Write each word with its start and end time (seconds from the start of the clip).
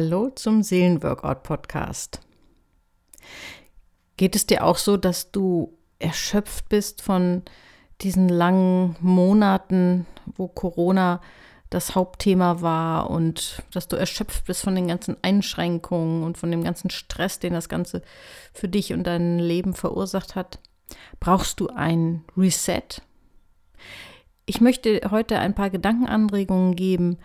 Hallo 0.00 0.30
zum 0.30 0.62
Seelenworkout 0.62 1.42
Podcast. 1.42 2.20
Geht 4.16 4.36
es 4.36 4.46
dir 4.46 4.62
auch 4.62 4.76
so, 4.76 4.96
dass 4.96 5.32
du 5.32 5.76
erschöpft 5.98 6.68
bist 6.68 7.02
von 7.02 7.42
diesen 8.00 8.28
langen 8.28 8.94
Monaten, 9.00 10.06
wo 10.36 10.46
Corona 10.46 11.20
das 11.70 11.96
Hauptthema 11.96 12.60
war 12.60 13.10
und 13.10 13.60
dass 13.72 13.88
du 13.88 13.96
erschöpft 13.96 14.44
bist 14.44 14.62
von 14.62 14.76
den 14.76 14.86
ganzen 14.86 15.16
Einschränkungen 15.22 16.22
und 16.22 16.38
von 16.38 16.52
dem 16.52 16.62
ganzen 16.62 16.90
Stress, 16.90 17.40
den 17.40 17.54
das 17.54 17.68
Ganze 17.68 18.02
für 18.52 18.68
dich 18.68 18.92
und 18.92 19.02
dein 19.02 19.40
Leben 19.40 19.74
verursacht 19.74 20.36
hat? 20.36 20.60
Brauchst 21.18 21.58
du 21.58 21.70
ein 21.70 22.22
Reset? 22.36 23.02
Ich 24.46 24.60
möchte 24.60 25.00
heute 25.10 25.40
ein 25.40 25.56
paar 25.56 25.70
Gedankenanregungen 25.70 26.76
geben 26.76 27.18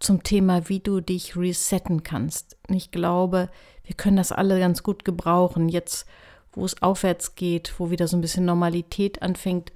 zum 0.00 0.22
Thema, 0.22 0.68
wie 0.68 0.80
du 0.80 1.00
dich 1.00 1.36
resetten 1.36 2.02
kannst. 2.02 2.56
Ich 2.68 2.90
glaube, 2.90 3.50
wir 3.84 3.94
können 3.94 4.16
das 4.16 4.32
alle 4.32 4.58
ganz 4.58 4.82
gut 4.82 5.04
gebrauchen. 5.04 5.68
Jetzt, 5.68 6.06
wo 6.52 6.64
es 6.64 6.82
aufwärts 6.82 7.34
geht, 7.36 7.74
wo 7.78 7.90
wieder 7.90 8.08
so 8.08 8.16
ein 8.16 8.22
bisschen 8.22 8.44
Normalität 8.44 9.22
anfängt, 9.22 9.72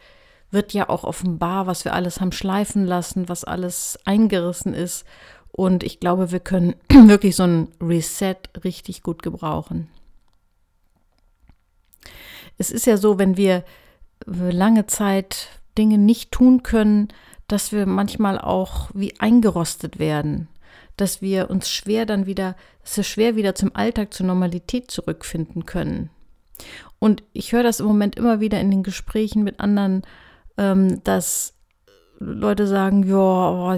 wird 0.51 0.73
ja 0.73 0.89
auch 0.89 1.05
offenbar, 1.05 1.67
was 1.67 1.85
wir 1.85 1.93
alles 1.93 2.21
haben 2.21 2.33
schleifen 2.33 2.87
lassen, 2.87 3.29
was 3.29 3.45
alles 3.45 3.99
eingerissen 4.05 4.73
ist. 4.73 5.05
Und 5.53 5.85
ich 5.85 6.01
glaube, 6.01 6.33
wir 6.33 6.41
können 6.41 6.75
wirklich 6.91 7.37
so 7.37 7.45
ein 7.45 7.69
Reset 7.81 8.37
richtig 8.65 9.03
gut 9.03 9.23
gebrauchen. 9.23 9.89
Es 12.57 12.71
ist 12.71 12.87
ja 12.87 12.97
so, 12.97 13.19
wenn 13.19 13.37
wir 13.37 13.65
lange 14.27 14.87
Zeit 14.87 15.49
Dinge 15.77 15.99
nicht 15.99 16.33
tun 16.33 16.63
können, 16.63 17.09
dass 17.49 17.73
wir 17.73 17.87
manchmal 17.87 18.39
auch 18.39 18.91
wie 18.95 19.19
eingerostet 19.21 19.99
werden, 19.99 20.49
dass 20.97 21.23
wir 21.23 21.51
uns 21.51 21.71
schwer 21.71 22.07
dann 22.07 22.27
wieder, 22.27 22.57
dass 22.83 22.97
wir 22.97 23.05
schwer 23.05 23.37
wieder 23.37 23.55
zum 23.55 23.75
Alltag, 23.75 24.15
zur 24.15 24.27
Normalität 24.27 24.91
zurückfinden 24.91 25.67
können. 25.67 26.11
Und 26.99 27.23
ich 27.33 27.53
höre 27.53 27.63
das 27.63 27.81
im 27.81 27.87
Moment 27.87 28.17
immer 28.17 28.41
wieder 28.41 28.61
in 28.61 28.71
den 28.71 28.83
Gesprächen 28.83 29.45
mit 29.45 29.61
anderen, 29.61 30.03
ähm, 30.57 31.03
dass 31.05 31.55
Leute 32.19 32.67
sagen, 32.67 33.03
ja, 33.03 33.17
oh, 33.17 33.75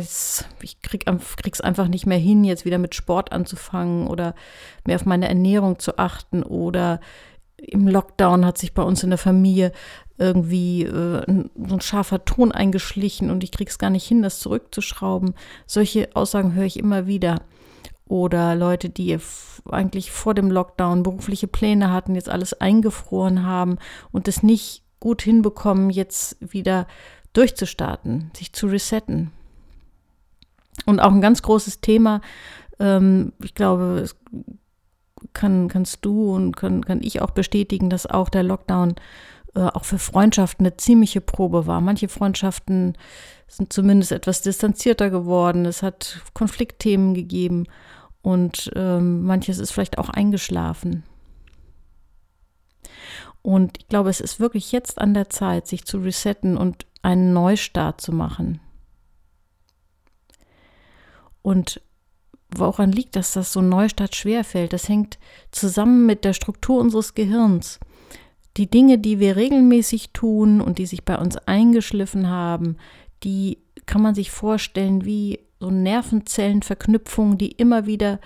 ich 0.61 0.81
krieg, 0.83 1.07
krieg's 1.37 1.61
einfach 1.61 1.89
nicht 1.89 2.07
mehr 2.07 2.19
hin, 2.19 2.45
jetzt 2.45 2.65
wieder 2.65 2.79
mit 2.79 2.95
Sport 2.95 3.33
anzufangen 3.33 4.07
oder 4.07 4.35
mehr 4.87 4.97
auf 4.97 5.07
meine 5.07 5.29
Ernährung 5.29 5.79
zu 5.79 5.99
achten 5.99 6.43
oder 6.43 7.01
im 7.57 7.89
Lockdown 7.89 8.45
hat 8.45 8.59
sich 8.59 8.75
bei 8.75 8.83
uns 8.83 9.03
in 9.03 9.11
der 9.11 9.19
Familie 9.19 9.73
irgendwie 10.19 10.85
äh, 10.85 11.23
so 11.67 11.75
ein 11.75 11.81
scharfer 11.81 12.25
Ton 12.25 12.53
eingeschlichen 12.53 13.31
und 13.31 13.45
ich 13.45 13.53
krieg's 13.53 13.79
gar 13.79 13.91
nicht 13.91 14.07
hin, 14.07 14.23
das 14.23 14.41
zurückzuschrauben. 14.41 15.35
Solche 15.67 16.09
Aussagen 16.15 16.55
höre 16.55 16.65
ich 16.65 16.79
immer 16.79 17.07
wieder. 17.07 17.43
Oder 18.09 18.55
Leute, 18.55 18.89
die 18.89 19.19
eigentlich 19.69 20.13
vor 20.13 20.35
dem 20.35 20.51
Lockdown 20.51 21.03
berufliche 21.03 21.49
Pläne 21.49 21.91
hatten, 21.93 22.15
jetzt 22.15 22.29
alles 22.29 22.61
eingefroren 22.61 23.45
haben 23.45 23.79
und 24.13 24.29
es 24.29 24.45
nicht 24.45 24.85
gut 25.01 25.23
hinbekommen, 25.23 25.91
jetzt 25.91 26.37
wieder 26.41 26.87
durchzustarten, 27.33 28.31
sich 28.37 28.53
zu 28.53 28.69
resetten. 28.69 29.33
Und 30.85 31.01
auch 31.01 31.11
ein 31.11 31.21
ganz 31.21 31.43
großes 31.43 31.81
Thema, 31.81 32.21
ähm, 32.79 33.33
ich 33.43 33.55
glaube, 33.55 34.01
es 34.05 34.17
kann, 35.33 35.69
kannst 35.69 36.05
du 36.05 36.33
und 36.35 36.57
kann, 36.57 36.85
kann 36.85 37.03
ich 37.03 37.21
auch 37.21 37.31
bestätigen, 37.31 37.91
dass 37.91 38.07
auch 38.07 38.29
der 38.29 38.43
Lockdown 38.43 38.95
äh, 39.57 39.61
auch 39.61 39.85
für 39.85 39.99
Freundschaften 39.99 40.67
eine 40.67 40.77
ziemliche 40.77 41.23
Probe 41.23 41.67
war. 41.67 41.81
Manche 41.81 42.09
Freundschaften 42.09 42.97
sind 43.49 43.73
zumindest 43.73 44.13
etwas 44.13 44.43
distanzierter 44.43 45.09
geworden. 45.09 45.65
Es 45.65 45.83
hat 45.83 46.21
Konfliktthemen 46.35 47.15
gegeben 47.15 47.67
und 48.21 48.71
ähm, 48.77 49.23
manches 49.25 49.59
ist 49.59 49.73
vielleicht 49.73 49.99
auch 49.99 50.11
eingeschlafen. 50.11 51.05
Und 53.41 53.79
ich 53.79 53.89
glaube, 53.89 54.11
es 54.11 54.21
ist 54.21 54.41
wirklich 54.41 54.73
jetzt 54.73 54.99
an 54.99 55.15
der 55.15 55.31
Zeit, 55.31 55.67
sich 55.67 55.87
zu 55.87 55.99
resetten 55.99 56.57
und 56.57 56.87
einen 57.03 57.33
Neustart 57.33 58.01
zu 58.01 58.13
machen. 58.13 58.61
Und 61.43 61.81
woran 62.51 62.91
liegt 62.93 63.17
das, 63.17 63.33
dass 63.33 63.53
so 63.53 63.61
ein 63.61 63.69
Neustart 63.69 64.17
schwerfällt? 64.17 64.73
Das 64.73 64.89
hängt 64.89 65.19
zusammen 65.53 66.05
mit 66.05 66.25
der 66.25 66.33
Struktur 66.33 66.81
unseres 66.81 67.15
Gehirns. 67.15 67.79
Die 68.57 68.71
Dinge, 68.71 68.99
die 68.99 69.21
wir 69.21 69.37
regelmäßig 69.37 70.11
tun 70.13 70.61
und 70.61 70.79
die 70.79 70.87
sich 70.87 71.05
bei 71.05 71.19
uns 71.19 71.37
eingeschliffen 71.37 72.29
haben, 72.29 72.77
die 73.23 73.59
kann 73.85 74.03
man 74.03 74.15
sich 74.15 74.31
vorstellen 74.31 75.05
wie 75.05 75.41
so 75.61 75.71
Nervenzellenverknüpfungen, 75.71 77.39
die 77.39 77.53
immer 77.53 77.87
wieder 77.87 78.21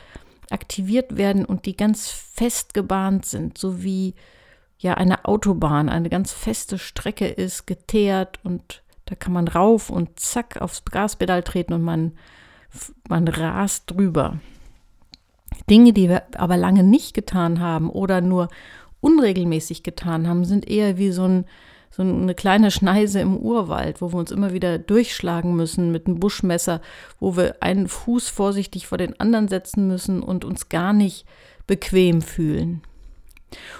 aktiviert 0.51 1.17
werden 1.17 1.45
und 1.45 1.67
die 1.67 1.77
ganz 1.77 2.09
fest 2.09 2.75
gebahnt 2.75 3.27
sind, 3.27 3.59
so 3.59 3.83
wie 3.83 4.15
ja 4.79 4.95
eine 4.95 5.25
Autobahn, 5.25 5.89
eine 5.89 6.09
ganz 6.09 6.33
feste 6.33 6.79
Strecke 6.79 7.29
ist, 7.29 7.67
geteert 7.67 8.41
und 8.43 8.83
da 9.05 9.15
kann 9.15 9.33
man 9.33 9.49
rauf 9.49 9.91
und 9.91 10.19
zack 10.19 10.61
aufs 10.61 10.85
Gaspedal 10.85 11.43
treten 11.43 11.73
und 11.73 11.83
man 11.83 12.12
man 13.09 13.27
rast 13.27 13.91
drüber. 13.91 14.39
Dinge, 15.69 15.93
die 15.93 16.09
wir 16.09 16.23
aber 16.37 16.57
lange 16.57 16.85
nicht 16.85 17.15
getan 17.15 17.61
haben 17.61 17.91
oder 17.91 18.21
nur 18.21 18.49
unregelmäßig 19.00 19.83
getan 19.83 20.28
haben, 20.28 20.44
sind 20.44 20.69
eher 20.69 20.99
wie 20.99 21.11
so, 21.11 21.25
ein, 21.25 21.44
so 21.91 22.03
eine 22.03 22.34
kleine 22.34 22.71
Schneise 22.71 23.21
im 23.21 23.37
Urwald, 23.37 24.00
wo 24.00 24.12
wir 24.12 24.19
uns 24.19 24.31
immer 24.31 24.53
wieder 24.53 24.78
durchschlagen 24.78 25.56
müssen 25.56 25.93
mit 25.93 26.06
einem 26.06 26.21
Buschmesser, 26.21 26.81
wo 27.19 27.37
wir 27.37 27.62
einen 27.62 27.88
Fuß 27.88 28.28
vorsichtig 28.28 28.87
vor 28.87 28.99
den 28.99 29.19
anderen 29.19 29.49
setzen 29.49 29.87
müssen 29.87 30.22
und 30.22 30.44
uns 30.44 30.69
gar 30.69 30.93
nicht 30.93 31.27
bequem 31.66 32.22
fühlen. 32.22 32.83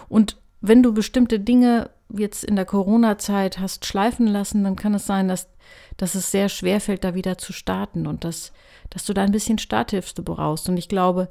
Und 0.09 0.37
wenn 0.61 0.83
du 0.83 0.93
bestimmte 0.93 1.41
Dinge 1.41 1.91
jetzt 2.13 2.45
in 2.45 2.57
der 2.57 2.65
Corona-Zeit 2.65 3.59
hast 3.59 3.87
schleifen 3.87 4.27
lassen, 4.27 4.65
dann 4.65 4.77
kann 4.77 4.95
es 4.95 5.07
sein, 5.07 5.29
dass, 5.29 5.49
dass 5.97 6.15
es 6.15 6.31
sehr 6.31 6.49
schwer 6.49 6.81
fällt, 6.81 7.05
da 7.05 7.15
wieder 7.15 7.39
zu 7.39 7.53
starten 7.53 8.07
und 8.07 8.25
dass, 8.25 8.53
dass 8.91 9.05
du 9.05 9.15
da 9.15 9.23
ein 9.23 9.33
bisschen 9.33 9.59
Starthilfe 9.59 10.23
brauchst. 10.23 10.69
Und 10.69 10.77
ich 10.77 10.89
glaube, 10.89 11.29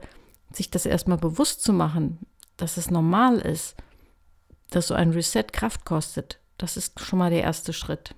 sich 0.52 0.72
das 0.72 0.86
erstmal 0.86 1.18
bewusst 1.18 1.62
zu 1.62 1.74
machen, 1.74 2.20
dass 2.62 2.78
es 2.78 2.92
normal 2.92 3.40
ist, 3.40 3.76
dass 4.70 4.88
so 4.88 4.94
ein 4.94 5.12
Reset 5.12 5.46
Kraft 5.52 5.86
kostet, 5.86 6.40
das 6.58 6.78
ist 6.78 7.00
schon 7.00 7.20
mal 7.20 7.32
der 7.32 7.42
erste 7.42 7.74
Schritt. 7.74 8.16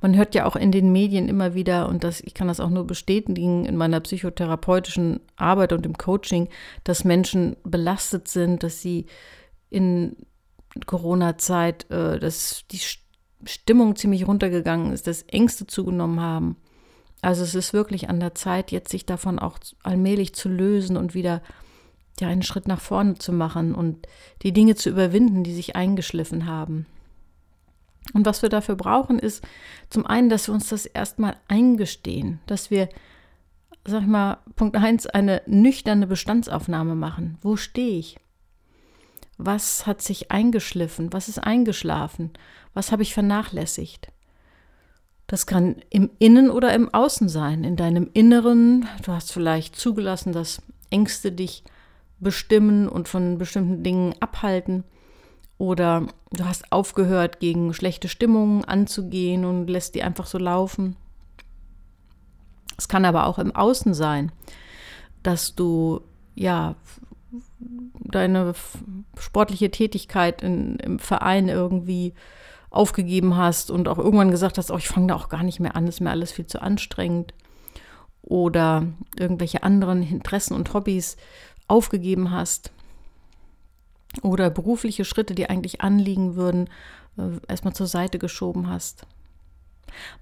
Man 0.00 0.16
hört 0.16 0.34
ja 0.34 0.44
auch 0.44 0.56
in 0.56 0.70
den 0.70 0.92
Medien 0.92 1.28
immer 1.28 1.54
wieder, 1.54 1.88
und 1.88 2.04
das, 2.04 2.20
ich 2.20 2.34
kann 2.34 2.48
das 2.48 2.60
auch 2.60 2.68
nur 2.68 2.86
bestätigen 2.86 3.64
in 3.64 3.76
meiner 3.76 4.00
psychotherapeutischen 4.00 5.20
Arbeit 5.36 5.72
und 5.72 5.86
im 5.86 5.96
Coaching, 5.96 6.48
dass 6.84 7.04
Menschen 7.04 7.56
belastet 7.64 8.28
sind, 8.28 8.62
dass 8.62 8.82
sie 8.82 9.06
in 9.70 10.16
Corona-Zeit, 10.84 11.90
äh, 11.90 12.18
dass 12.18 12.64
die 12.70 12.80
Stimmung 13.46 13.96
ziemlich 13.96 14.26
runtergegangen 14.26 14.92
ist, 14.92 15.06
dass 15.06 15.22
Ängste 15.22 15.66
zugenommen 15.66 16.20
haben. 16.20 16.56
Also 17.22 17.42
es 17.42 17.54
ist 17.54 17.72
wirklich 17.72 18.10
an 18.10 18.20
der 18.20 18.34
Zeit, 18.34 18.72
jetzt 18.72 18.90
sich 18.90 19.06
davon 19.06 19.38
auch 19.38 19.58
allmählich 19.82 20.34
zu 20.34 20.50
lösen 20.50 20.98
und 20.98 21.14
wieder 21.14 21.40
ja, 22.20 22.28
einen 22.28 22.42
Schritt 22.42 22.68
nach 22.68 22.80
vorne 22.80 23.14
zu 23.14 23.32
machen 23.32 23.74
und 23.74 24.06
die 24.42 24.52
Dinge 24.52 24.74
zu 24.74 24.90
überwinden, 24.90 25.44
die 25.44 25.54
sich 25.54 25.76
eingeschliffen 25.76 26.46
haben. 26.46 26.86
Und 28.12 28.26
was 28.26 28.42
wir 28.42 28.48
dafür 28.48 28.76
brauchen, 28.76 29.18
ist 29.18 29.42
zum 29.88 30.06
einen, 30.06 30.28
dass 30.28 30.48
wir 30.48 30.54
uns 30.54 30.68
das 30.68 30.86
erstmal 30.86 31.36
eingestehen, 31.48 32.40
dass 32.46 32.70
wir, 32.70 32.88
sag 33.84 34.02
ich 34.02 34.08
mal, 34.08 34.38
Punkt 34.56 34.76
1, 34.76 35.06
eine 35.06 35.42
nüchterne 35.46 36.06
Bestandsaufnahme 36.06 36.94
machen. 36.94 37.38
Wo 37.40 37.56
stehe 37.56 37.98
ich? 37.98 38.18
Was 39.38 39.86
hat 39.86 40.02
sich 40.02 40.30
eingeschliffen? 40.30 41.12
Was 41.12 41.28
ist 41.28 41.38
eingeschlafen? 41.38 42.30
Was 42.72 42.92
habe 42.92 43.02
ich 43.02 43.14
vernachlässigt? 43.14 44.08
Das 45.26 45.46
kann 45.46 45.76
im 45.90 46.10
Innen 46.18 46.50
oder 46.50 46.74
im 46.74 46.92
Außen 46.92 47.28
sein. 47.28 47.64
In 47.64 47.76
deinem 47.76 48.10
Inneren, 48.12 48.86
du 49.02 49.12
hast 49.12 49.32
vielleicht 49.32 49.74
zugelassen, 49.74 50.32
dass 50.32 50.62
Ängste 50.90 51.32
dich 51.32 51.64
bestimmen 52.20 52.88
und 52.88 53.08
von 53.08 53.38
bestimmten 53.38 53.82
Dingen 53.82 54.14
abhalten. 54.20 54.84
Oder 55.58 56.06
du 56.32 56.44
hast 56.44 56.72
aufgehört, 56.72 57.40
gegen 57.40 57.74
schlechte 57.74 58.08
Stimmungen 58.08 58.64
anzugehen 58.64 59.44
und 59.44 59.68
lässt 59.68 59.94
die 59.94 60.02
einfach 60.02 60.26
so 60.26 60.38
laufen. 60.38 60.96
Es 62.76 62.88
kann 62.88 63.04
aber 63.04 63.26
auch 63.26 63.38
im 63.38 63.54
Außen 63.54 63.94
sein, 63.94 64.32
dass 65.22 65.54
du 65.54 66.00
ja 66.34 66.74
deine 68.00 68.54
sportliche 69.18 69.70
Tätigkeit 69.70 70.42
in, 70.42 70.76
im 70.76 70.98
Verein 70.98 71.48
irgendwie 71.48 72.14
aufgegeben 72.70 73.36
hast 73.36 73.70
und 73.70 73.88
auch 73.88 73.98
irgendwann 73.98 74.32
gesagt 74.32 74.58
hast, 74.58 74.70
oh, 74.70 74.76
ich 74.76 74.88
fange 74.88 75.08
da 75.08 75.14
auch 75.14 75.28
gar 75.28 75.44
nicht 75.44 75.60
mehr 75.60 75.76
an, 75.76 75.86
ist 75.86 76.00
mir 76.00 76.10
alles 76.10 76.32
viel 76.32 76.46
zu 76.46 76.60
anstrengend. 76.60 77.34
Oder 78.22 78.86
irgendwelche 79.18 79.62
anderen 79.62 80.02
Interessen 80.02 80.54
und 80.54 80.72
Hobbys 80.72 81.16
aufgegeben 81.68 82.30
hast 82.30 82.70
oder 84.22 84.50
berufliche 84.50 85.04
Schritte, 85.04 85.34
die 85.34 85.48
eigentlich 85.48 85.80
anliegen 85.80 86.36
würden, 86.36 86.68
äh, 87.18 87.38
erstmal 87.48 87.74
zur 87.74 87.86
Seite 87.86 88.18
geschoben 88.18 88.68
hast. 88.68 89.06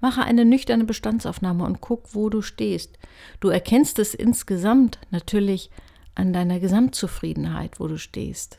Mache 0.01 0.23
eine 0.23 0.45
nüchterne 0.45 0.85
Bestandsaufnahme 0.85 1.65
und 1.65 1.81
guck, 1.81 2.15
wo 2.15 2.29
du 2.29 2.43
stehst. 2.43 2.99
Du 3.41 3.49
erkennst 3.49 3.99
es 3.99 4.15
insgesamt 4.15 4.99
natürlich 5.11 5.71
an 6.15 6.33
deiner 6.33 6.61
Gesamtzufriedenheit, 6.61 7.81
wo 7.81 7.89
du 7.89 7.99
stehst. 7.99 8.59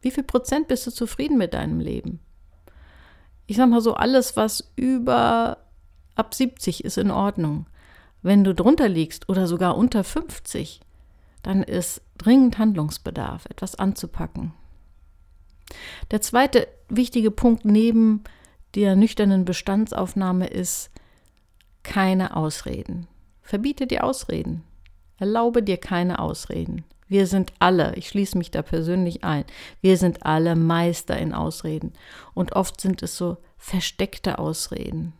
Wie 0.00 0.10
viel 0.10 0.22
Prozent 0.22 0.68
bist 0.68 0.86
du 0.86 0.92
zufrieden 0.92 1.38
mit 1.38 1.54
deinem 1.54 1.80
Leben? 1.80 2.20
Ich 3.46 3.56
sag 3.56 3.68
mal 3.68 3.80
so, 3.80 3.94
alles, 3.94 4.36
was 4.36 4.72
über 4.76 5.58
ab 6.14 6.34
70 6.34 6.84
ist 6.84 6.98
in 6.98 7.10
Ordnung. 7.10 7.66
Wenn 8.22 8.44
du 8.44 8.54
drunter 8.54 8.88
liegst 8.88 9.28
oder 9.28 9.46
sogar 9.46 9.76
unter 9.76 10.04
50, 10.04 10.80
dann 11.42 11.62
ist 11.62 12.02
dringend 12.16 12.58
Handlungsbedarf, 12.58 13.46
etwas 13.46 13.74
anzupacken. 13.74 14.52
Der 16.10 16.20
zweite 16.20 16.68
wichtige 16.88 17.30
Punkt 17.30 17.64
neben 17.64 18.24
der 18.74 18.96
nüchternen 18.96 19.44
Bestandsaufnahme 19.44 20.46
ist 20.46 20.90
keine 21.82 22.36
Ausreden. 22.36 23.06
Verbiete 23.42 23.86
die 23.86 24.00
Ausreden. 24.00 24.64
Erlaube 25.18 25.62
dir 25.62 25.78
keine 25.78 26.18
Ausreden. 26.18 26.84
Wir 27.08 27.26
sind 27.26 27.52
alle, 27.58 27.94
ich 27.96 28.08
schließe 28.08 28.36
mich 28.36 28.50
da 28.50 28.60
persönlich 28.60 29.24
ein, 29.24 29.44
wir 29.80 29.96
sind 29.96 30.26
alle 30.26 30.54
Meister 30.54 31.16
in 31.18 31.32
Ausreden. 31.32 31.94
Und 32.34 32.52
oft 32.52 32.80
sind 32.80 33.02
es 33.02 33.16
so 33.16 33.38
versteckte 33.56 34.38
Ausreden. 34.38 35.14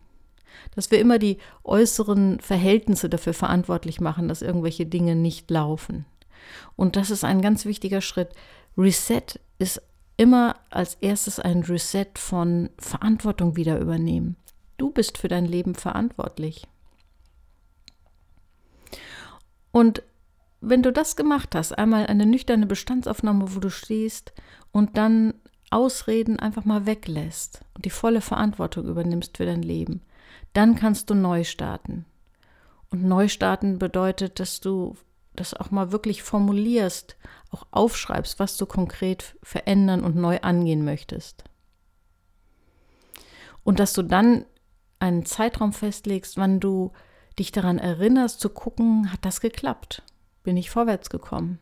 Dass 0.74 0.90
wir 0.90 0.98
immer 0.98 1.18
die 1.18 1.38
äußeren 1.64 2.40
Verhältnisse 2.40 3.08
dafür 3.08 3.34
verantwortlich 3.34 4.00
machen, 4.00 4.28
dass 4.28 4.42
irgendwelche 4.42 4.86
Dinge 4.86 5.16
nicht 5.16 5.50
laufen. 5.50 6.04
Und 6.76 6.96
das 6.96 7.10
ist 7.10 7.24
ein 7.24 7.42
ganz 7.42 7.64
wichtiger 7.64 8.00
Schritt. 8.00 8.30
Reset 8.76 9.40
ist 9.58 9.82
immer 10.16 10.56
als 10.70 10.94
erstes 10.96 11.40
ein 11.40 11.62
Reset 11.62 12.06
von 12.16 12.70
Verantwortung 12.78 13.56
wieder 13.56 13.78
übernehmen. 13.78 14.36
Du 14.76 14.90
bist 14.90 15.18
für 15.18 15.28
dein 15.28 15.46
Leben 15.46 15.74
verantwortlich. 15.74 16.66
Und 19.72 20.02
wenn 20.60 20.82
du 20.82 20.92
das 20.92 21.16
gemacht 21.16 21.54
hast, 21.54 21.76
einmal 21.76 22.06
eine 22.06 22.26
nüchterne 22.26 22.66
Bestandsaufnahme, 22.66 23.54
wo 23.54 23.60
du 23.60 23.70
stehst 23.70 24.32
und 24.72 24.96
dann 24.96 25.34
Ausreden 25.70 26.38
einfach 26.38 26.64
mal 26.64 26.86
weglässt 26.86 27.60
und 27.74 27.84
die 27.84 27.90
volle 27.90 28.20
Verantwortung 28.20 28.86
übernimmst 28.86 29.36
für 29.36 29.44
dein 29.44 29.62
Leben, 29.62 30.00
dann 30.52 30.74
kannst 30.74 31.10
du 31.10 31.14
neu 31.14 31.44
starten. 31.44 32.04
Und 32.90 33.04
neu 33.04 33.28
starten 33.28 33.78
bedeutet, 33.78 34.40
dass 34.40 34.60
du 34.60 34.96
das 35.36 35.54
auch 35.54 35.70
mal 35.70 35.92
wirklich 35.92 36.22
formulierst, 36.22 37.16
auch 37.50 37.66
aufschreibst, 37.70 38.38
was 38.38 38.56
du 38.56 38.66
konkret 38.66 39.36
verändern 39.42 40.04
und 40.04 40.16
neu 40.16 40.40
angehen 40.40 40.84
möchtest. 40.84 41.44
Und 43.62 43.78
dass 43.78 43.92
du 43.92 44.02
dann 44.02 44.44
einen 44.98 45.24
Zeitraum 45.26 45.72
festlegst, 45.72 46.36
wann 46.36 46.60
du 46.60 46.92
dich 47.38 47.52
daran 47.52 47.78
erinnerst, 47.78 48.40
zu 48.40 48.48
gucken, 48.48 49.12
hat 49.12 49.24
das 49.24 49.40
geklappt? 49.40 50.02
Bin 50.42 50.56
ich 50.56 50.70
vorwärts 50.70 51.10
gekommen? 51.10 51.58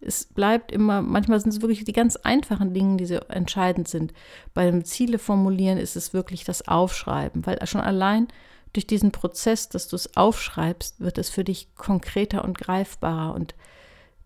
Es 0.00 0.24
bleibt 0.24 0.72
immer, 0.72 1.02
manchmal 1.02 1.40
sind 1.40 1.50
es 1.50 1.60
wirklich 1.60 1.84
die 1.84 1.92
ganz 1.92 2.16
einfachen 2.16 2.72
Dinge, 2.74 2.96
die 2.96 3.06
so 3.06 3.16
entscheidend 3.16 3.88
sind. 3.88 4.12
Beim 4.54 4.84
Ziele 4.84 5.18
formulieren 5.18 5.78
ist 5.78 5.96
es 5.96 6.12
wirklich 6.12 6.44
das 6.44 6.66
Aufschreiben, 6.66 7.46
weil 7.46 7.64
schon 7.66 7.80
allein 7.80 8.28
durch 8.72 8.86
diesen 8.86 9.12
Prozess, 9.12 9.68
dass 9.68 9.88
du 9.88 9.96
es 9.96 10.16
aufschreibst, 10.16 11.00
wird 11.00 11.18
es 11.18 11.28
für 11.30 11.44
dich 11.44 11.74
konkreter 11.74 12.44
und 12.44 12.58
greifbarer 12.58 13.34
und 13.34 13.54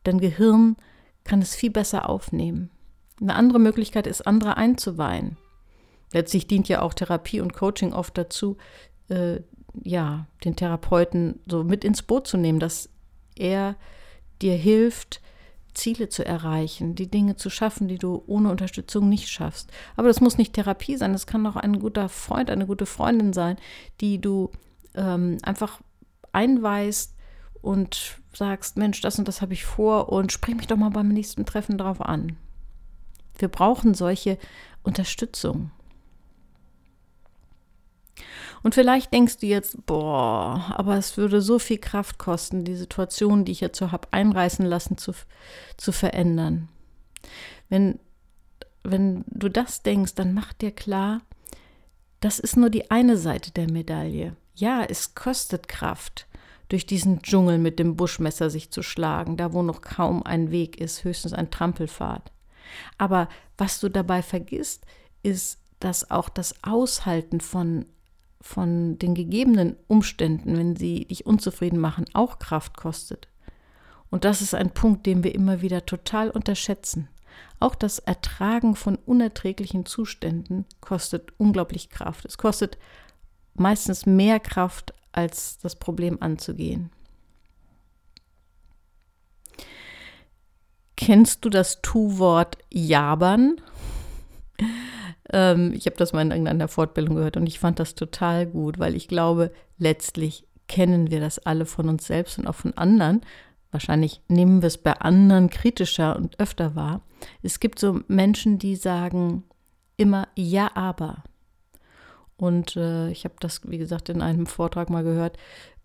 dein 0.04 0.18
Gehirn 0.18 0.76
kann 1.24 1.40
es 1.40 1.54
viel 1.54 1.70
besser 1.70 2.08
aufnehmen. 2.08 2.70
Eine 3.20 3.34
andere 3.34 3.58
Möglichkeit 3.58 4.06
ist, 4.06 4.26
andere 4.26 4.56
einzuweihen. 4.56 5.36
Letztlich 6.12 6.46
dient 6.46 6.68
ja 6.68 6.82
auch 6.82 6.94
Therapie 6.94 7.40
und 7.40 7.54
Coaching 7.54 7.92
oft 7.92 8.16
dazu, 8.18 8.56
äh, 9.08 9.40
ja, 9.82 10.26
den 10.44 10.56
Therapeuten 10.56 11.40
so 11.46 11.64
mit 11.64 11.84
ins 11.84 12.02
Boot 12.02 12.26
zu 12.26 12.36
nehmen, 12.36 12.60
dass 12.60 12.88
er 13.36 13.76
dir 14.42 14.54
hilft, 14.54 15.20
Ziele 15.74 16.08
zu 16.08 16.24
erreichen, 16.24 16.94
die 16.94 17.10
Dinge 17.10 17.36
zu 17.36 17.50
schaffen, 17.50 17.88
die 17.88 17.98
du 17.98 18.22
ohne 18.26 18.50
Unterstützung 18.50 19.08
nicht 19.08 19.28
schaffst. 19.28 19.70
Aber 19.96 20.08
das 20.08 20.20
muss 20.20 20.38
nicht 20.38 20.54
Therapie 20.54 20.96
sein, 20.96 21.12
das 21.12 21.26
kann 21.26 21.46
auch 21.46 21.56
ein 21.56 21.78
guter 21.78 22.08
Freund, 22.08 22.50
eine 22.50 22.66
gute 22.66 22.86
Freundin 22.86 23.32
sein, 23.32 23.56
die 24.00 24.20
du 24.20 24.50
ähm, 24.94 25.38
einfach 25.42 25.80
einweist 26.32 27.14
und 27.60 28.20
sagst, 28.32 28.76
Mensch, 28.76 29.00
das 29.00 29.18
und 29.18 29.28
das 29.28 29.40
habe 29.40 29.54
ich 29.54 29.64
vor 29.64 30.10
und 30.10 30.32
sprich 30.32 30.56
mich 30.56 30.66
doch 30.66 30.76
mal 30.76 30.90
beim 30.90 31.08
nächsten 31.08 31.46
Treffen 31.46 31.78
darauf 31.78 32.00
an. 32.00 32.36
Wir 33.38 33.48
brauchen 33.48 33.94
solche 33.94 34.38
Unterstützung. 34.82 35.70
Und 38.64 38.74
vielleicht 38.74 39.12
denkst 39.12 39.36
du 39.36 39.46
jetzt, 39.46 39.84
boah, 39.84 40.72
aber 40.76 40.96
es 40.96 41.18
würde 41.18 41.42
so 41.42 41.58
viel 41.58 41.76
Kraft 41.76 42.18
kosten, 42.18 42.64
die 42.64 42.76
Situation, 42.76 43.44
die 43.44 43.52
ich 43.52 43.60
jetzt 43.60 43.78
so 43.78 43.92
habe 43.92 44.08
einreißen 44.10 44.64
lassen, 44.64 44.96
zu, 44.96 45.12
zu 45.76 45.92
verändern. 45.92 46.70
Wenn, 47.68 48.00
wenn 48.82 49.22
du 49.26 49.50
das 49.50 49.82
denkst, 49.82 50.14
dann 50.14 50.32
mach 50.32 50.54
dir 50.54 50.72
klar, 50.72 51.20
das 52.20 52.38
ist 52.38 52.56
nur 52.56 52.70
die 52.70 52.90
eine 52.90 53.18
Seite 53.18 53.50
der 53.50 53.70
Medaille. 53.70 54.34
Ja, 54.54 54.82
es 54.82 55.14
kostet 55.14 55.68
Kraft, 55.68 56.26
durch 56.70 56.86
diesen 56.86 57.20
Dschungel 57.20 57.58
mit 57.58 57.78
dem 57.78 57.96
Buschmesser 57.96 58.48
sich 58.48 58.70
zu 58.70 58.82
schlagen, 58.82 59.36
da 59.36 59.52
wo 59.52 59.62
noch 59.62 59.82
kaum 59.82 60.22
ein 60.22 60.50
Weg 60.50 60.80
ist, 60.80 61.04
höchstens 61.04 61.34
ein 61.34 61.50
Trampelpfad. 61.50 62.32
Aber 62.96 63.28
was 63.58 63.78
du 63.78 63.90
dabei 63.90 64.22
vergisst, 64.22 64.86
ist, 65.22 65.58
dass 65.80 66.10
auch 66.10 66.30
das 66.30 66.64
Aushalten 66.64 67.42
von 67.42 67.84
von 68.44 68.98
den 68.98 69.14
gegebenen 69.14 69.74
Umständen, 69.88 70.58
wenn 70.58 70.76
sie 70.76 71.06
dich 71.06 71.24
unzufrieden 71.24 71.78
machen, 71.78 72.04
auch 72.12 72.38
Kraft 72.38 72.76
kostet. 72.76 73.26
Und 74.10 74.26
das 74.26 74.42
ist 74.42 74.54
ein 74.54 74.68
Punkt, 74.68 75.06
den 75.06 75.24
wir 75.24 75.34
immer 75.34 75.62
wieder 75.62 75.86
total 75.86 76.28
unterschätzen. 76.28 77.08
Auch 77.58 77.74
das 77.74 78.00
Ertragen 78.00 78.76
von 78.76 78.96
unerträglichen 78.96 79.86
Zuständen 79.86 80.66
kostet 80.82 81.32
unglaublich 81.38 81.88
Kraft. 81.88 82.26
Es 82.26 82.36
kostet 82.36 82.76
meistens 83.54 84.04
mehr 84.04 84.40
Kraft, 84.40 84.92
als 85.10 85.56
das 85.58 85.74
Problem 85.76 86.18
anzugehen. 86.20 86.90
Kennst 90.96 91.46
du 91.46 91.48
das 91.48 91.80
Tu-Wort 91.80 92.58
jabern? 92.70 93.56
Ähm, 95.34 95.72
ich 95.74 95.86
habe 95.86 95.96
das 95.96 96.12
mal 96.12 96.22
in 96.22 96.30
irgendeiner 96.30 96.68
Fortbildung 96.68 97.16
gehört 97.16 97.36
und 97.36 97.48
ich 97.48 97.58
fand 97.58 97.80
das 97.80 97.96
total 97.96 98.46
gut, 98.46 98.78
weil 98.78 98.94
ich 98.94 99.08
glaube, 99.08 99.50
letztlich 99.78 100.46
kennen 100.68 101.10
wir 101.10 101.18
das 101.18 101.40
alle 101.40 101.66
von 101.66 101.88
uns 101.88 102.06
selbst 102.06 102.38
und 102.38 102.46
auch 102.46 102.54
von 102.54 102.72
anderen. 102.78 103.22
Wahrscheinlich 103.72 104.22
nehmen 104.28 104.62
wir 104.62 104.68
es 104.68 104.78
bei 104.78 104.92
anderen 104.92 105.50
kritischer 105.50 106.14
und 106.14 106.38
öfter 106.38 106.76
wahr. 106.76 107.02
Es 107.42 107.58
gibt 107.58 107.80
so 107.80 108.00
Menschen, 108.06 108.60
die 108.60 108.76
sagen 108.76 109.42
immer 109.96 110.28
ja, 110.36 110.70
aber. 110.76 111.24
Und 112.36 112.76
äh, 112.76 113.10
ich 113.10 113.24
habe 113.24 113.34
das, 113.40 113.68
wie 113.68 113.78
gesagt, 113.78 114.08
in 114.08 114.22
einem 114.22 114.46
Vortrag 114.46 114.88
mal 114.88 115.02
gehört, 115.02 115.36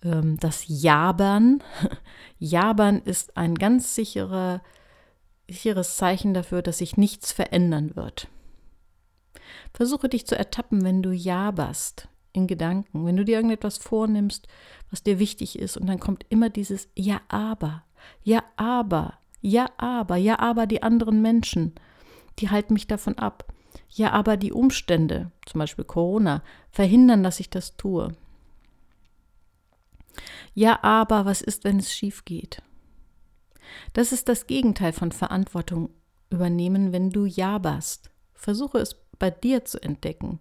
ähm, 0.04 0.38
das 0.40 0.66
Jabern. 0.68 1.64
Jabern 2.38 3.00
ist 3.00 3.36
ein 3.36 3.56
ganz 3.56 3.96
sicherer, 3.96 4.62
sicheres 5.50 5.98
Zeichen 5.98 6.36
dafür, 6.36 6.62
dass 6.62 6.78
sich 6.78 6.98
nichts 6.98 7.32
verändern 7.32 7.96
wird. 7.96 8.28
Versuche 9.74 10.10
dich 10.10 10.26
zu 10.26 10.38
ertappen, 10.38 10.84
wenn 10.84 11.02
du 11.02 11.12
jaberst 11.12 12.08
in 12.34 12.48
Gedanken, 12.48 13.06
wenn 13.06 13.18
du 13.18 13.26
dir 13.26 13.36
irgendetwas 13.36 13.78
vornimmst, 13.78 14.48
was 14.90 15.04
dir 15.04 15.20
wichtig 15.20 15.58
ist, 15.58 15.78
und 15.78 15.88
dann 15.88 16.00
kommt 16.00 16.26
immer 16.30 16.50
dieses 16.50 16.90
Ja, 16.96 17.22
aber, 17.28 17.84
ja, 18.24 18.44
aber, 18.56 19.20
ja, 19.42 19.68
aber, 19.78 20.16
ja, 20.16 20.40
aber 20.40 20.68
die 20.68 20.84
anderen 20.84 21.22
Menschen, 21.22 21.74
die 22.40 22.50
halten 22.50 22.74
mich 22.74 22.88
davon 22.88 23.18
ab. 23.18 23.52
Ja, 23.90 24.12
aber 24.12 24.38
die 24.38 24.52
Umstände, 24.52 25.32
zum 25.46 25.60
Beispiel 25.60 25.86
Corona, 25.86 26.44
verhindern, 26.70 27.24
dass 27.24 27.40
ich 27.40 27.50
das 27.50 27.76
tue. 27.76 28.16
Ja, 30.54 30.84
aber 30.84 31.26
was 31.26 31.42
ist, 31.42 31.64
wenn 31.64 31.80
es 31.80 31.94
schief 31.94 32.26
geht? 32.26 32.62
Das 33.94 34.12
ist 34.12 34.30
das 34.30 34.48
Gegenteil 34.48 34.94
von 34.94 35.12
Verantwortung 35.12 35.90
übernehmen, 36.30 36.92
wenn 36.92 37.10
du 37.10 37.26
jaberst. 37.26 38.12
Versuche 38.34 38.80
es 38.80 38.96
bei 39.20 39.30
dir 39.30 39.66
zu 39.66 39.82
entdecken 39.82 40.40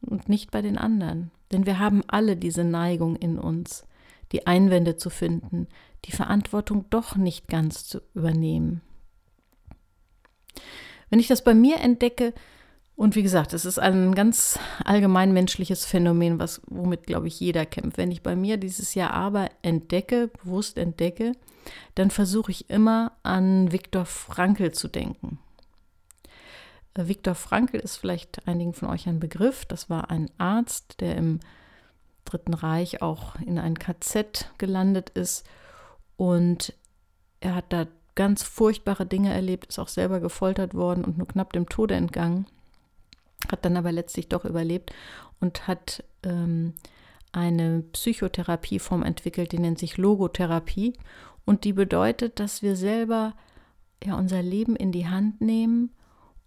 und 0.00 0.28
nicht 0.28 0.50
bei 0.50 0.62
den 0.62 0.78
anderen. 0.78 1.30
Denn 1.52 1.66
wir 1.66 1.78
haben 1.78 2.02
alle 2.06 2.36
diese 2.36 2.64
Neigung 2.64 3.16
in 3.16 3.38
uns, 3.38 3.84
die 4.32 4.46
Einwände 4.46 4.96
zu 4.96 5.10
finden, 5.10 5.66
die 6.04 6.12
Verantwortung 6.12 6.86
doch 6.90 7.16
nicht 7.16 7.48
ganz 7.48 7.84
zu 7.86 8.00
übernehmen. 8.14 8.80
Wenn 11.08 11.18
ich 11.18 11.26
das 11.28 11.42
bei 11.42 11.54
mir 11.54 11.78
entdecke, 11.78 12.32
und 12.94 13.16
wie 13.16 13.22
gesagt, 13.22 13.54
es 13.54 13.64
ist 13.64 13.78
ein 13.78 14.14
ganz 14.14 14.58
allgemein 14.84 15.32
menschliches 15.32 15.86
Phänomen, 15.86 16.38
was, 16.38 16.60
womit, 16.66 17.06
glaube 17.06 17.28
ich, 17.28 17.40
jeder 17.40 17.64
kämpft. 17.64 17.96
Wenn 17.96 18.10
ich 18.10 18.22
bei 18.22 18.36
mir 18.36 18.58
dieses 18.58 18.94
Jahr 18.94 19.12
aber 19.12 19.48
entdecke, 19.62 20.28
bewusst 20.28 20.76
entdecke, 20.76 21.32
dann 21.94 22.10
versuche 22.10 22.50
ich 22.50 22.68
immer 22.68 23.12
an 23.22 23.72
Viktor 23.72 24.04
Frankl 24.04 24.72
zu 24.72 24.86
denken. 24.86 25.38
Äh, 26.94 27.08
Viktor 27.08 27.34
Frankl 27.34 27.76
ist 27.76 27.96
vielleicht 27.96 28.46
einigen 28.46 28.72
von 28.72 28.88
euch 28.88 29.08
ein 29.08 29.20
Begriff. 29.20 29.64
Das 29.64 29.90
war 29.90 30.10
ein 30.10 30.30
Arzt, 30.38 31.00
der 31.00 31.16
im 31.16 31.40
Dritten 32.24 32.54
Reich 32.54 33.02
auch 33.02 33.36
in 33.36 33.58
ein 33.58 33.78
KZ 33.78 34.50
gelandet 34.58 35.10
ist. 35.10 35.46
Und 36.16 36.74
er 37.40 37.54
hat 37.54 37.72
da 37.72 37.86
ganz 38.14 38.42
furchtbare 38.42 39.06
Dinge 39.06 39.32
erlebt, 39.32 39.66
ist 39.66 39.78
auch 39.78 39.88
selber 39.88 40.20
gefoltert 40.20 40.74
worden 40.74 41.04
und 41.04 41.16
nur 41.16 41.26
knapp 41.26 41.52
dem 41.52 41.68
Tode 41.68 41.94
entgangen. 41.94 42.46
Hat 43.50 43.64
dann 43.64 43.76
aber 43.76 43.92
letztlich 43.92 44.28
doch 44.28 44.44
überlebt 44.44 44.92
und 45.40 45.66
hat 45.66 46.04
ähm, 46.22 46.74
eine 47.32 47.82
Psychotherapieform 47.92 49.02
entwickelt, 49.02 49.52
die 49.52 49.58
nennt 49.58 49.78
sich 49.78 49.96
Logotherapie. 49.96 50.92
Und 51.46 51.64
die 51.64 51.72
bedeutet, 51.72 52.38
dass 52.38 52.62
wir 52.62 52.76
selber 52.76 53.34
ja 54.04 54.14
unser 54.16 54.42
Leben 54.42 54.76
in 54.76 54.92
die 54.92 55.08
Hand 55.08 55.40
nehmen 55.40 55.90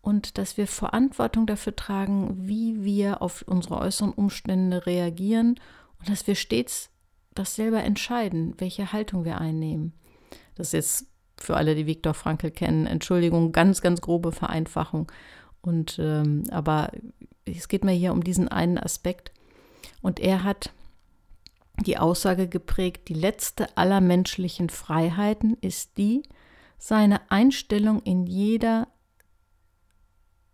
und 0.04 0.38
dass 0.38 0.58
wir 0.58 0.68
Verantwortung 0.68 1.48
dafür 1.48 1.76
tragen, 1.76 2.36
wie 2.46 2.84
wir 2.84 3.22
auf 3.22 3.42
unsere 3.48 3.80
äußeren 3.80 4.12
Umstände 4.12 4.86
reagieren 4.86 5.60
und 5.98 6.10
dass 6.10 6.28
wir 6.28 6.36
stets 6.36 6.90
das 7.34 7.56
selber 7.56 7.82
entscheiden, 7.82 8.54
welche 8.58 8.92
Haltung 8.92 9.24
wir 9.24 9.40
einnehmen. 9.40 9.94
Das 10.56 10.68
ist 10.68 10.74
jetzt 10.74 11.08
für 11.38 11.56
alle, 11.56 11.74
die 11.74 11.88
Viktor 11.88 12.14
Frankl 12.14 12.52
kennen, 12.52 12.86
Entschuldigung, 12.86 13.54
ganz, 13.54 13.82
ganz 13.82 14.02
grobe 14.02 14.34
Vereinfachung. 14.34 15.10
Und 15.62 15.98
ähm, 16.00 16.44
aber 16.52 16.92
es 17.46 17.70
geht 17.70 17.86
mir 17.86 17.94
hier 17.94 18.12
um 18.12 18.26
diesen 18.26 18.50
einen 18.50 18.78
Aspekt. 18.78 19.32
Und 20.02 20.20
er 20.20 20.44
hat 20.44 20.72
die 21.86 21.98
Aussage 21.98 22.50
geprägt, 22.50 23.08
die 23.08 23.14
letzte 23.14 23.78
aller 23.78 24.02
menschlichen 24.02 24.70
Freiheiten 24.70 25.58
ist 25.62 25.98
die, 25.98 26.24
seine 26.78 27.32
Einstellung 27.32 28.02
in 28.04 28.28
jeder 28.28 28.88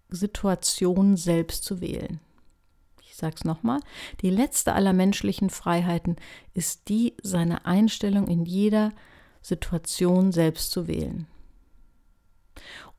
Situation 0.09 1.17
selbst 1.17 1.63
zu 1.63 1.81
wählen. 1.81 2.19
Ich 3.01 3.15
sage 3.15 3.35
es 3.37 3.43
nochmal, 3.43 3.79
die 4.21 4.29
letzte 4.29 4.73
aller 4.73 4.93
menschlichen 4.93 5.49
Freiheiten 5.49 6.15
ist 6.53 6.89
die, 6.89 7.15
seine 7.21 7.65
Einstellung 7.65 8.27
in 8.27 8.45
jeder 8.45 8.91
Situation 9.41 10.31
selbst 10.31 10.71
zu 10.71 10.87
wählen. 10.87 11.27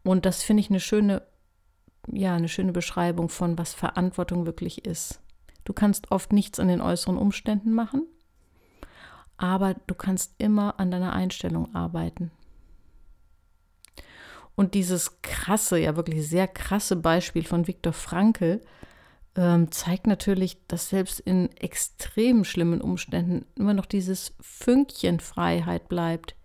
Und 0.03 0.27
das 0.27 0.43
finde 0.43 0.61
ich 0.63 0.71
eine 0.71 0.81
schöne, 0.81 1.23
ja, 2.07 2.35
eine 2.35 2.49
schöne 2.49 2.73
Beschreibung 2.73 3.29
von, 3.29 3.59
was 3.59 3.75
Verantwortung 3.75 4.47
wirklich 4.47 4.85
ist. 4.85 5.21
Du 5.65 5.73
kannst 5.73 6.11
oft 6.11 6.33
nichts 6.33 6.59
an 6.59 6.69
den 6.69 6.81
äußeren 6.81 7.19
Umständen 7.19 7.73
machen, 7.73 8.07
aber 9.37 9.75
du 9.87 9.95
kannst 9.95 10.35
immer 10.39 10.81
an 10.81 10.91
deiner 10.91 11.13
Einstellung 11.13 11.75
arbeiten. 11.75 12.31
Und 14.61 14.75
dieses 14.75 15.23
krasse, 15.23 15.79
ja 15.79 15.97
wirklich 15.97 16.29
sehr 16.29 16.47
krasse 16.47 16.95
Beispiel 16.95 17.45
von 17.45 17.67
Viktor 17.67 17.95
Frankl 17.95 18.61
ähm, 19.35 19.73
zeigt 19.73 20.07
natürlich, 20.07 20.59
dass 20.69 20.91
selbst 20.91 21.19
in 21.19 21.51
extrem 21.57 22.45
schlimmen 22.45 22.83
Umständen 22.83 23.47
immer 23.55 23.73
noch 23.73 23.87
dieses 23.87 24.35
Fünkchen 24.39 25.19
Freiheit 25.19 25.89
bleibt, 25.89 26.37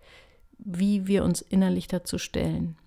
wie 0.58 1.08
wir 1.08 1.26
uns 1.26 1.42
innerlich 1.42 1.90
dazu 1.90 2.18
stellen. 2.18 2.78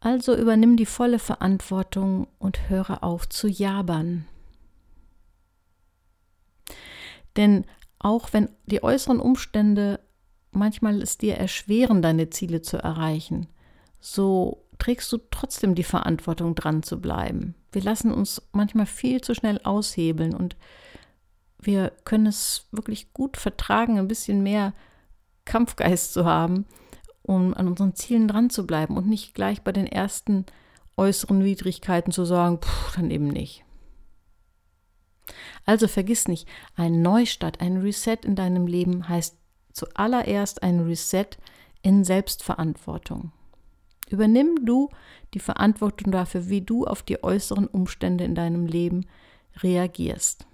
Also 0.00 0.34
übernimm 0.34 0.78
die 0.78 0.86
volle 0.86 1.18
Verantwortung 1.18 2.26
und 2.38 2.70
höre 2.70 3.04
auf 3.04 3.28
zu 3.28 3.48
jabern. 3.48 4.24
Denn 7.36 7.66
auch 7.98 8.32
wenn 8.32 8.48
die 8.64 8.82
äußeren 8.82 9.20
Umstände 9.20 10.00
manchmal 10.52 11.02
es 11.02 11.18
dir 11.18 11.36
erschweren, 11.36 12.02
deine 12.02 12.30
Ziele 12.30 12.62
zu 12.62 12.76
erreichen, 12.76 13.48
so 14.00 14.64
trägst 14.78 15.12
du 15.12 15.18
trotzdem 15.30 15.74
die 15.74 15.84
Verantwortung, 15.84 16.54
dran 16.54 16.82
zu 16.82 17.00
bleiben. 17.00 17.54
Wir 17.72 17.82
lassen 17.82 18.12
uns 18.12 18.42
manchmal 18.52 18.86
viel 18.86 19.20
zu 19.20 19.34
schnell 19.34 19.60
aushebeln 19.64 20.34
und 20.34 20.56
wir 21.58 21.92
können 22.04 22.26
es 22.26 22.66
wirklich 22.72 23.12
gut 23.12 23.36
vertragen, 23.36 23.98
ein 23.98 24.08
bisschen 24.08 24.42
mehr 24.42 24.74
Kampfgeist 25.44 26.12
zu 26.12 26.24
haben, 26.24 26.66
um 27.22 27.54
an 27.54 27.68
unseren 27.68 27.94
Zielen 27.94 28.28
dran 28.28 28.50
zu 28.50 28.66
bleiben 28.66 28.96
und 28.96 29.08
nicht 29.08 29.34
gleich 29.34 29.62
bei 29.62 29.72
den 29.72 29.86
ersten 29.86 30.44
äußeren 30.96 31.44
Widrigkeiten 31.44 32.12
zu 32.12 32.24
sagen, 32.24 32.58
pff, 32.60 32.96
dann 32.96 33.10
eben 33.10 33.28
nicht. 33.28 33.64
Also 35.64 35.86
vergiss 35.86 36.26
nicht, 36.26 36.48
ein 36.74 37.02
Neustart, 37.02 37.60
ein 37.60 37.78
Reset 37.78 38.18
in 38.24 38.34
deinem 38.34 38.66
Leben 38.66 39.08
heißt 39.08 39.38
zuallererst 39.72 40.62
ein 40.62 40.80
Reset 40.80 41.26
in 41.82 42.04
Selbstverantwortung. 42.04 43.32
Übernimm 44.08 44.66
du 44.66 44.90
die 45.34 45.40
Verantwortung 45.40 46.12
dafür, 46.12 46.48
wie 46.48 46.60
du 46.60 46.86
auf 46.86 47.02
die 47.02 47.22
äußeren 47.22 47.66
Umstände 47.66 48.24
in 48.24 48.34
deinem 48.34 48.66
Leben 48.66 49.06
reagierst. 49.62 50.46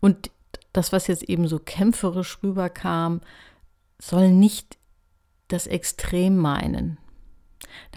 Und 0.00 0.30
das, 0.72 0.92
was 0.92 1.08
jetzt 1.08 1.24
eben 1.24 1.48
so 1.48 1.58
kämpferisch 1.58 2.38
rüberkam, 2.42 3.20
soll 3.98 4.30
nicht 4.30 4.78
das 5.48 5.66
Extrem 5.66 6.36
meinen. 6.36 6.98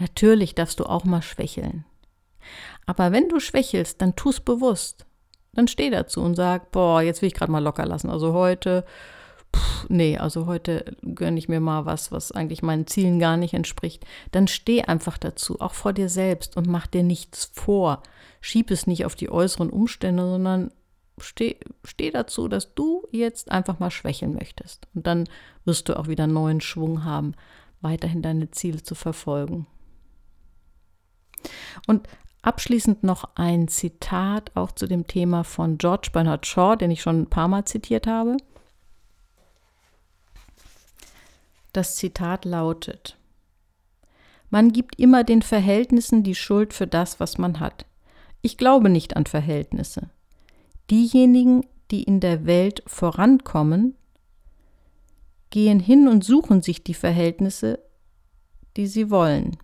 Natürlich 0.00 0.54
darfst 0.54 0.80
du 0.80 0.84
auch 0.84 1.04
mal 1.04 1.22
schwächeln. 1.22 1.84
Aber 2.86 3.12
wenn 3.12 3.28
du 3.28 3.38
schwächelst, 3.38 4.02
dann 4.02 4.16
tu 4.16 4.30
es 4.30 4.40
bewusst 4.40 5.06
dann 5.54 5.68
steh 5.68 5.90
dazu 5.90 6.20
und 6.22 6.34
sag, 6.34 6.70
boah, 6.72 7.02
jetzt 7.02 7.22
will 7.22 7.26
ich 7.26 7.34
gerade 7.34 7.52
mal 7.52 7.62
locker 7.62 7.86
lassen. 7.86 8.10
Also 8.10 8.32
heute, 8.32 8.84
pff, 9.54 9.88
nee, 9.88 10.16
also 10.16 10.46
heute 10.46 10.96
gönne 11.02 11.38
ich 11.38 11.48
mir 11.48 11.60
mal 11.60 11.84
was, 11.84 12.10
was 12.10 12.32
eigentlich 12.32 12.62
meinen 12.62 12.86
Zielen 12.86 13.18
gar 13.18 13.36
nicht 13.36 13.54
entspricht. 13.54 14.04
Dann 14.30 14.48
steh 14.48 14.82
einfach 14.82 15.18
dazu, 15.18 15.60
auch 15.60 15.74
vor 15.74 15.92
dir 15.92 16.08
selbst 16.08 16.56
und 16.56 16.66
mach 16.66 16.86
dir 16.86 17.02
nichts 17.02 17.50
vor. 17.52 18.02
Schieb 18.40 18.70
es 18.70 18.86
nicht 18.86 19.04
auf 19.04 19.14
die 19.14 19.30
äußeren 19.30 19.68
Umstände, 19.70 20.26
sondern 20.26 20.72
steh, 21.18 21.56
steh 21.84 22.10
dazu, 22.10 22.48
dass 22.48 22.74
du 22.74 23.06
jetzt 23.10 23.50
einfach 23.50 23.78
mal 23.78 23.90
schwächeln 23.90 24.32
möchtest. 24.32 24.88
Und 24.94 25.06
dann 25.06 25.28
wirst 25.66 25.88
du 25.88 25.98
auch 25.98 26.08
wieder 26.08 26.26
neuen 26.26 26.62
Schwung 26.62 27.04
haben, 27.04 27.34
weiterhin 27.82 28.22
deine 28.22 28.50
Ziele 28.50 28.82
zu 28.82 28.94
verfolgen. 28.94 29.66
Und 31.86 32.08
Abschließend 32.42 33.04
noch 33.04 33.36
ein 33.36 33.68
Zitat 33.68 34.50
auch 34.56 34.72
zu 34.72 34.88
dem 34.88 35.06
Thema 35.06 35.44
von 35.44 35.78
George 35.78 36.10
Bernard 36.12 36.44
Shaw, 36.44 36.74
den 36.76 36.90
ich 36.90 37.00
schon 37.00 37.22
ein 37.22 37.30
paar 37.30 37.46
Mal 37.46 37.64
zitiert 37.64 38.08
habe. 38.08 38.36
Das 41.72 41.94
Zitat 41.94 42.44
lautet, 42.44 43.16
Man 44.50 44.72
gibt 44.72 44.98
immer 44.98 45.22
den 45.22 45.40
Verhältnissen 45.42 46.24
die 46.24 46.34
Schuld 46.34 46.74
für 46.74 46.88
das, 46.88 47.20
was 47.20 47.38
man 47.38 47.60
hat. 47.60 47.86
Ich 48.42 48.58
glaube 48.58 48.90
nicht 48.90 49.16
an 49.16 49.26
Verhältnisse. 49.26 50.10
Diejenigen, 50.90 51.64
die 51.92 52.02
in 52.02 52.18
der 52.18 52.44
Welt 52.44 52.82
vorankommen, 52.86 53.94
gehen 55.50 55.78
hin 55.78 56.08
und 56.08 56.24
suchen 56.24 56.60
sich 56.60 56.82
die 56.82 56.94
Verhältnisse, 56.94 57.78
die 58.76 58.88
sie 58.88 59.10
wollen. 59.10 59.56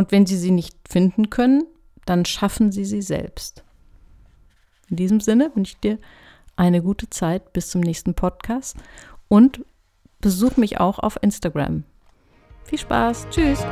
Und 0.00 0.12
wenn 0.12 0.24
sie 0.24 0.38
sie 0.38 0.50
nicht 0.50 0.74
finden 0.88 1.28
können, 1.28 1.64
dann 2.06 2.24
schaffen 2.24 2.72
sie 2.72 2.86
sie 2.86 3.02
selbst. 3.02 3.64
In 4.88 4.96
diesem 4.96 5.20
Sinne 5.20 5.50
wünsche 5.54 5.74
ich 5.74 5.80
dir 5.80 5.98
eine 6.56 6.82
gute 6.82 7.10
Zeit 7.10 7.52
bis 7.52 7.68
zum 7.68 7.82
nächsten 7.82 8.14
Podcast 8.14 8.78
und 9.28 9.62
besuch 10.22 10.56
mich 10.56 10.80
auch 10.80 11.00
auf 11.00 11.18
Instagram. 11.20 11.84
Viel 12.64 12.78
Spaß. 12.78 13.26
Tschüss. 13.28 13.62